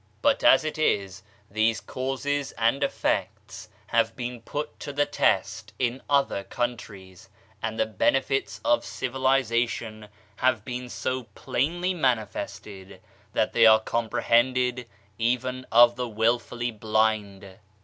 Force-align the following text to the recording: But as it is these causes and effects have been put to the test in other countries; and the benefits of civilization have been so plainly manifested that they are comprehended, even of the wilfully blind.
But 0.23 0.43
as 0.43 0.65
it 0.65 0.79
is 0.79 1.21
these 1.51 1.79
causes 1.79 2.53
and 2.53 2.83
effects 2.83 3.69
have 3.85 4.15
been 4.15 4.41
put 4.41 4.79
to 4.79 4.91
the 4.91 5.05
test 5.05 5.73
in 5.77 6.01
other 6.09 6.43
countries; 6.43 7.29
and 7.61 7.79
the 7.79 7.85
benefits 7.85 8.59
of 8.65 8.83
civilization 8.83 10.07
have 10.37 10.65
been 10.65 10.89
so 10.89 11.25
plainly 11.35 11.93
manifested 11.93 12.99
that 13.33 13.53
they 13.53 13.67
are 13.67 13.79
comprehended, 13.79 14.87
even 15.19 15.67
of 15.71 15.97
the 15.97 16.07
wilfully 16.09 16.71
blind. 16.71 17.59